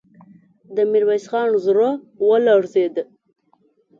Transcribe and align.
د 0.75 0.77
ميرويس 0.91 1.25
خان 1.31 1.49
زړه 1.65 1.89
ولړزېد. 2.27 2.95